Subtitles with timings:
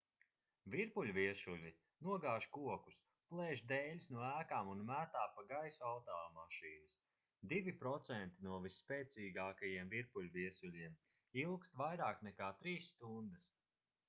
[0.73, 1.71] virpuļviesuļi
[2.05, 2.95] nogāž kokus
[3.33, 6.95] plēš dēļus no ēkām un metā pa gaisu automašīnas
[7.53, 10.97] divi procenti no visspēcīgākajiem virpuļviesuļiem
[11.43, 13.53] ilgst vairāk nekā trīs stundas